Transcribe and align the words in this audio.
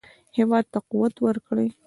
هېواد 0.37 0.65
ته 0.73 0.79
قوت 0.89 1.15
ورکړئ 1.25 1.67